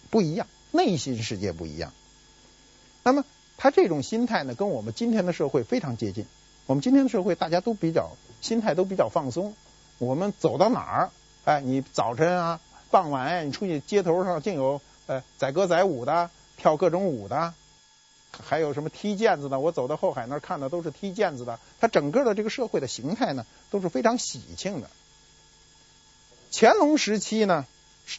[0.08, 1.92] 不一样，内心世界不一样。
[3.02, 3.24] 那么，
[3.56, 6.26] 它这种心态呢，跟我们今天的社会非常接近。
[6.66, 9.56] 我们今天的社会，大家都比较心态都比较放松。
[9.98, 11.10] 我们走到哪儿？
[11.44, 12.60] 哎，你早晨啊，
[12.92, 17.54] 傍晚，你出去街头上竟有呃载歌载舞的，跳各种舞的，
[18.30, 19.60] 还有什么踢毽子的？
[19.60, 21.58] 我走到后海那儿看的都是踢毽子的。
[21.80, 24.90] 它整个的这个社会的形态呢，都是非常喜庆的。
[26.52, 27.66] 乾隆时期呢，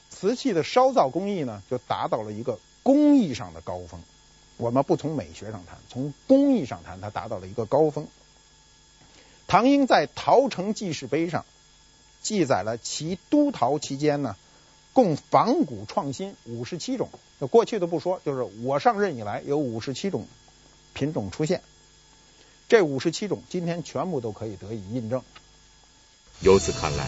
[0.09, 4.01] 瓷器的烧造工艺呢，就达到了一个工艺上的高峰。
[4.57, 8.07] 我们不从美学上谈，从工艺上谈，它达到了一个高峰。
[9.47, 11.45] 唐英在《陶成记事碑》上。
[12.21, 14.35] 记载了其督陶期间呢，
[14.93, 17.09] 共仿古创新五十七种。
[17.39, 20.27] 就过去的不说，就是我上任以来有五十七种
[20.93, 21.61] 品种出现。
[22.67, 25.21] 这五十七种今天全部都可以得以印证。
[26.41, 27.07] 由此看来，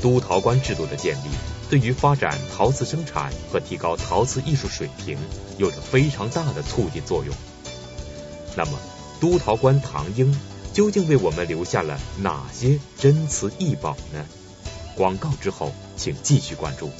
[0.00, 1.28] 督陶官制度的建立，
[1.68, 5.18] 对于发展陶瓷生产和提高陶瓷艺术水平
[5.58, 7.34] 有着非常大的促进作用。
[8.56, 8.78] 那么，
[9.20, 10.38] 督陶官唐英。
[10.72, 14.26] 究竟为我们留下了哪些珍瓷异宝呢？
[14.94, 16.90] 广告之后，请继续关注。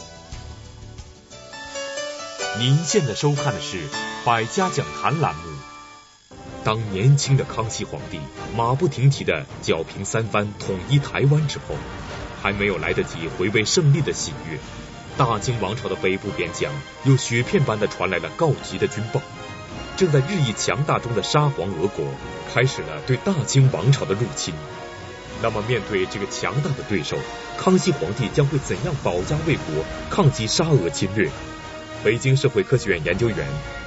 [2.59, 3.77] 您现在收看的是
[4.25, 5.43] 《百家讲坛》栏目。
[6.65, 8.19] 当年轻的康熙皇帝
[8.57, 11.75] 马不停蹄的搅平三藩，统一台湾之后，
[12.43, 14.59] 还没有来得及回味胜利的喜悦，
[15.19, 16.73] 大清王朝的北部边疆
[17.05, 19.21] 又雪片般的传来了告急的军报。
[19.99, 22.07] 正在日益强大中的沙皇俄国
[22.55, 24.55] 开始了对大清王朝的入侵。
[25.43, 27.19] 那么，面对这个强大的对手，
[27.59, 31.31] 康熙皇帝将会怎样保家卫国，抗击沙俄侵略？
[32.07, 33.39] 北京社会科学院研究员、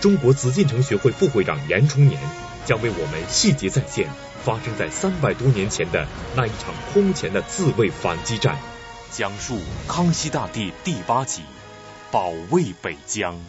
[0.02, 2.20] 中国紫禁城学会副会长严崇年
[2.66, 4.10] 将为我们细节再现
[4.44, 6.06] 发生在三百多年前的
[6.36, 8.58] 那一场空前的自卫反击战，
[9.10, 11.44] 讲述康熙大帝第八集：
[12.12, 13.40] 保卫北疆。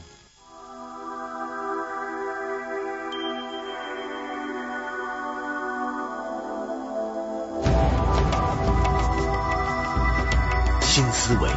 [10.81, 11.49] 新思维，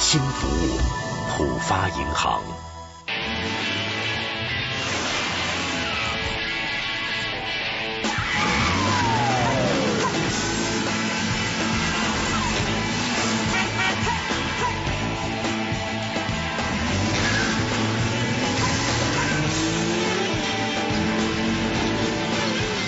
[0.00, 0.99] 新服务，
[1.40, 2.42] 浦发银行。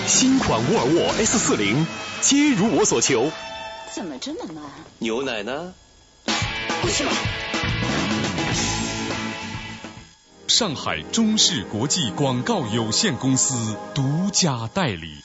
[0.05, 1.87] 新款沃尔沃 S 四零，
[2.21, 3.31] 皆如我所求。
[3.91, 4.63] 怎么这么慢？
[4.99, 5.73] 牛奶呢？
[6.83, 7.11] 不是吗？
[10.63, 15.21] 上海中视国际广告有限公司独家代理。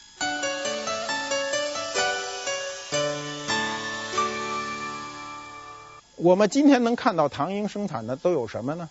[6.16, 8.88] 我们今天能看到唐英生产的都有什么呢？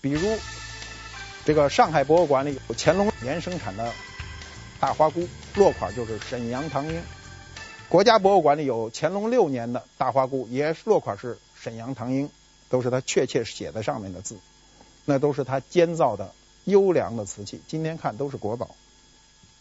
[0.00, 0.38] 比如
[1.44, 3.92] 这个上海博物馆里有乾隆年生产的
[4.80, 7.02] 大花菇，落款就是沈阳唐英。
[7.90, 12.30] 国家博物馆里有乾隆六年的大花菇，也落款是沈阳唐英，
[12.70, 14.38] 都是他确切写在上面的字，
[15.04, 16.32] 那都是他监造的
[16.64, 18.74] 优良的瓷器，今天看都是国宝。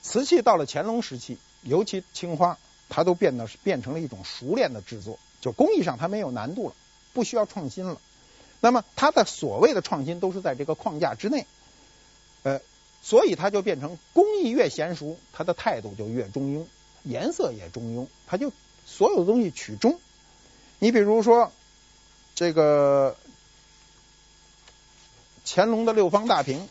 [0.01, 2.57] 瓷器到了乾隆时期，尤其青花，
[2.89, 6.75] 它都变得变成了一种熟练的制作，就工艺上它没有难度了，
[7.13, 7.99] 不需要创新了。
[8.59, 11.45] 那么它的所谓的创新都是在这个框架之内，
[12.43, 12.61] 呃，
[13.01, 16.65] 所以它就变成工艺越娴熟，它的态度就越中庸。
[17.03, 18.51] 颜色也中庸，它就
[18.85, 19.99] 所有的东西取中。
[20.77, 21.51] 你比如说
[22.35, 23.15] 这个
[25.53, 26.65] 乾隆的六方大瓶，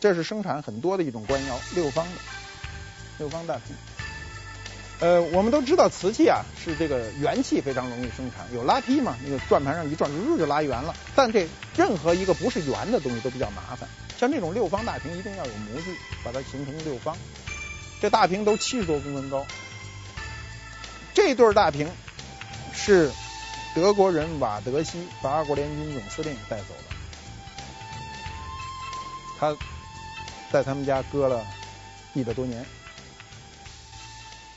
[0.00, 2.12] 这是生产很多的一种官窑，六方的
[3.18, 3.76] 六方大瓶。
[4.98, 10.92] 呃，我们都知道瓷器啊是这个圆器非常容易生产，有拉坯嘛，那个转盘上一转，日就拉圆了。
[11.14, 17.16] 但这任何一个不是圆的东西都比较麻烦，像这种六方大瓶一定要有模具，把它形成六方。
[18.00, 19.46] 这大瓶都七十多公分高。
[21.12, 21.88] 这对大瓶
[22.72, 23.12] 是
[23.76, 26.93] 德国人瓦德西，八国联军总司令带走的。
[29.52, 29.58] 他
[30.50, 31.44] 在他们家搁了
[32.14, 32.64] 一百多年。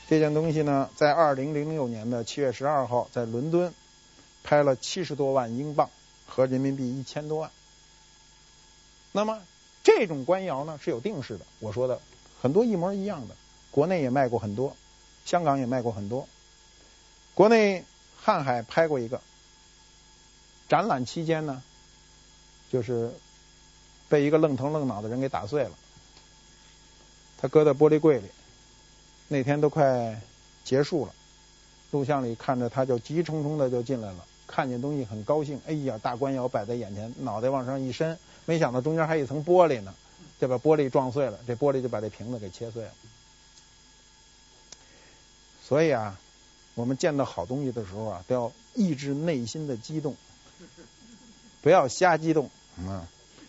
[0.08, 3.74] 这件东西呢，在二零零六年的七月十二号，在伦敦
[4.42, 5.90] 拍了七十多万英镑，
[6.26, 7.50] 合人民币一千多万。
[9.12, 9.40] 那么
[9.82, 12.00] 这种官窑呢是有定式的，我说的
[12.40, 13.34] 很多一模一样的，
[13.70, 14.74] 国内也卖过很多，
[15.26, 16.26] 香港也卖过很多。
[17.34, 17.84] 国内
[18.24, 19.20] 瀚海拍过一个，
[20.68, 21.62] 展览期间呢，
[22.70, 23.12] 就是
[24.08, 25.70] 被一个愣头愣脑的人给打碎了，
[27.36, 28.28] 他搁在玻璃柜里。
[29.30, 30.18] 那天都快
[30.64, 31.12] 结束了，
[31.90, 39.94] 录像里看着他就急冲冲的就进来了，看见东西很高兴，哎呀，大官窑摆在眼前，脑袋往上一伸，没想到中间还有一层玻璃呢，
[40.40, 42.90] 就把玻璃撞碎了，这玻璃就把这瓶子给切碎了。
[45.62, 46.18] 所以啊，
[46.74, 50.16] 我们见到好东西的时候啊，都要抑制内心的激动，
[51.60, 52.48] 不要瞎激动
[52.86, 53.06] 啊，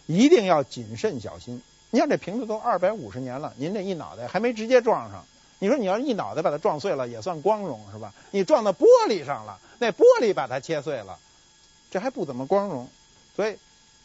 [0.10, 1.62] 一定要谨慎小心。
[1.92, 5.24] 你看这瓶子都二百五十年了，您这一脑袋还没直接撞上。
[5.60, 8.12] 你说你要一脑袋把它撞碎了也算光荣是吧？
[8.32, 11.20] 你撞到玻璃上了，那玻璃把它切碎了，
[11.92, 12.90] 这还不怎么光荣。
[13.36, 13.60] 所以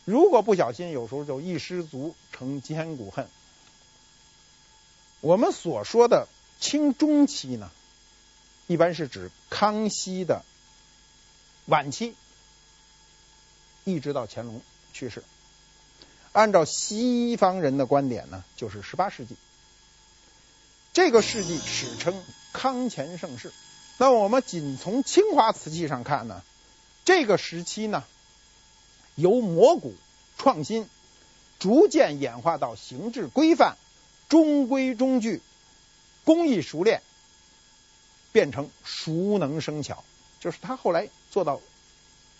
[0.05, 3.27] 如果不小心，有时候就一失足成千古恨。
[5.23, 6.29] 我们所说的
[6.61, 7.71] 清中期呢，
[8.67, 10.45] 一般是指康熙的
[11.65, 12.15] 晚期，
[13.85, 14.61] 一直到乾隆
[14.93, 15.25] 去世。
[16.35, 19.37] 按照西方人的观点呢，就是十八世纪。
[20.93, 22.13] 这个世纪史称
[22.53, 23.53] 康乾盛世。
[23.99, 26.43] 那我们仅从青花瓷器上看呢，
[27.05, 28.03] 这个时期呢，
[29.15, 29.95] 由磨古
[30.37, 30.89] 创新，
[31.61, 33.77] 逐渐演化到形制规范、
[34.29, 35.41] 中规中矩、
[36.25, 37.01] 工艺熟练，
[38.33, 40.03] 变成熟能生巧。
[40.41, 41.61] 就是他后来做到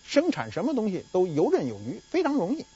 [0.05, 2.67] 生产什么东西都游刃有余，非常容易。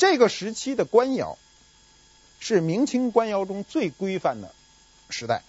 [0.00, 1.38] 这个时期的官窑。
[2.42, 4.54] 是明清官窑中最规范的
[5.10, 5.42] 时代，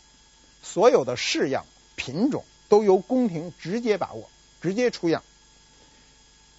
[0.61, 4.29] 所有的式样品种都由宫廷直接把握，
[4.61, 5.23] 直接出样，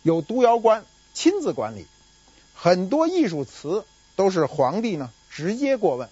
[0.02, 1.86] 有督窑官亲自管理，
[2.54, 3.84] 很多艺术瓷
[4.16, 6.08] 都是皇帝呢直接过问，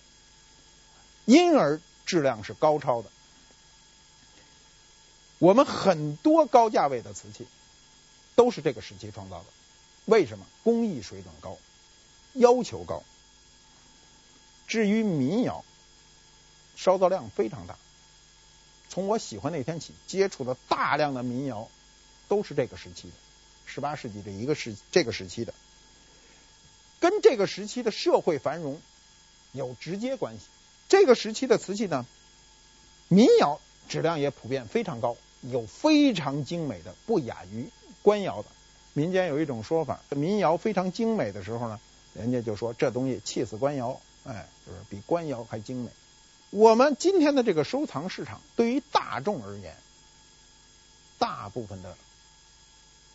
[1.25, 3.09] 因而质量是高超的。
[5.39, 7.47] 我们很多高价位的瓷器
[8.37, 9.47] 都是这个时期创造的，
[10.05, 10.45] 为什么？
[10.63, 11.57] 工艺水准高，
[12.35, 13.03] 要求高。
[14.67, 15.65] 至于民窑，
[16.77, 17.77] 烧造量非常大。
[18.89, 21.69] 从我喜欢那天起，接触的大量的民窑
[22.29, 23.15] 都是这个时期的，
[23.67, 25.55] 十八世纪的一个时这个时期的，
[26.99, 28.81] 跟这个时期的社会繁荣
[29.53, 30.47] 有直接关系。
[30.89, 32.05] 这个时期的瓷器呢，
[33.09, 37.71] 民窑质量也普遍非常高，有非常精美的，不亚于
[38.03, 38.49] 官窑的。
[38.93, 41.81] 民间有一种说法，民窑非常精美的时候呢，
[42.15, 44.01] 人家就说这东西气死官窑。
[44.25, 45.91] 哎，就是比官窑还精美。
[46.51, 49.75] 我们今天的这个收藏市场，对于大众而言，
[51.19, 51.97] 大部分的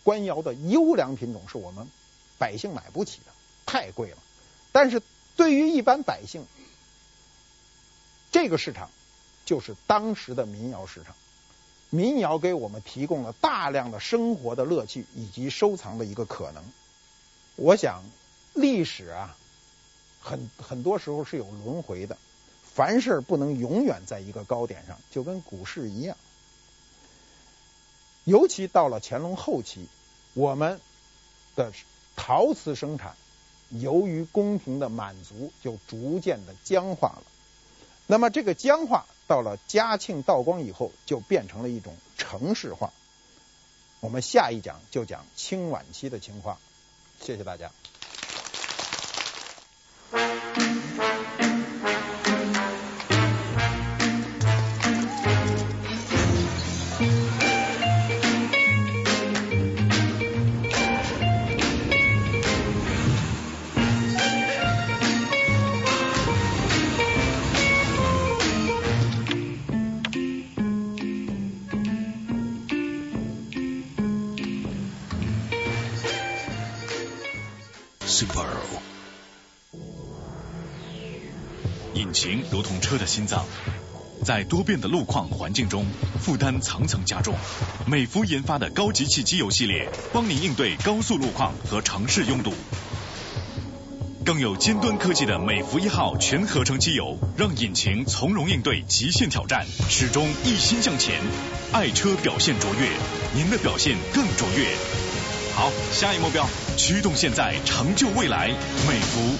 [0.03, 1.87] 官窑的优良品种是我们
[2.39, 3.31] 百姓买不起的，
[3.65, 4.17] 太贵了。
[4.71, 5.01] 但是
[5.35, 6.45] 对于一般百姓，
[8.31, 8.89] 这个市场
[9.45, 11.15] 就是当时的民窑市场。
[11.91, 16.63] 民窑给我们提供了大量的生活的乐趣以及收藏的一个可能。
[17.55, 18.03] 我想
[18.55, 19.37] 历史啊。
[20.21, 22.17] 很很多时候是有轮回的，
[22.63, 26.17] 凡事不能永远在一个高点上，就跟股市一样。
[28.23, 29.87] 尤其到了乾隆后期，
[30.33, 30.81] 我们
[31.55, 31.71] 的
[32.15, 33.15] 陶瓷生产
[33.69, 37.23] 由于宫廷的满足，就逐渐的僵化了。
[38.07, 42.91] 那么这个僵化到了嘉庆、道光以后，就变成了一种程式化。
[43.99, 46.57] 我们下一讲就讲清晚期的情况。
[47.21, 47.71] 谢谢大家。
[78.07, 78.45] Super。
[81.95, 83.45] 引擎如同车的心脏，
[84.23, 85.87] 在多变的路况环境中，
[86.21, 87.35] 负担层层加重。
[87.87, 92.53] 美孚研发的高级气机油系列，帮您应对高速路况和城市拥堵。
[94.23, 101.21] 更有尖端科技的美孚一号全合成机油，让引擎从容应对极限挑战，始终一心向前。
[101.71, 102.89] 爱车表现卓越，
[103.33, 104.75] 您的表现更卓越。
[105.55, 106.47] 好，下一目标，
[106.77, 108.49] 驱动现在，成就未来，
[108.87, 109.37] 美孚。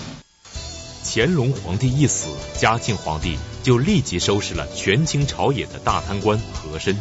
[1.04, 2.28] 乾隆皇帝一死，
[2.58, 6.98] 嘉庆皇帝就立即收拾了权倾朝野的大贪官和珅。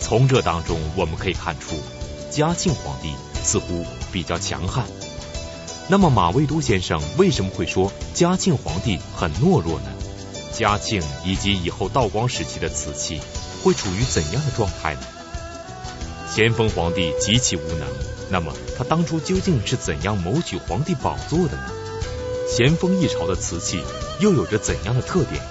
[0.00, 1.82] 从这当中，我们可以看出，
[2.30, 4.84] 嘉庆皇帝似乎比较强悍。
[5.88, 9.86] 那么马未都先生为什么会说嘉庆皇帝很懦弱呢？
[10.52, 13.20] 嘉庆以及以后道光时期的瓷器
[13.62, 15.00] 会处于怎样的状态呢？
[16.30, 17.88] 咸丰皇帝极其无能，
[18.30, 21.72] 那么他当初究竟是怎样谋取皇帝宝座的呢？
[22.48, 23.82] 咸丰一朝的瓷器
[24.20, 25.42] 又有着怎样的特点？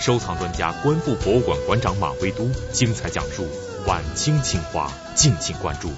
[0.00, 3.46] 收藏专家、官复博物馆馆长马未都精彩讲述，
[3.86, 5.90] 晚清青花，敬请关注。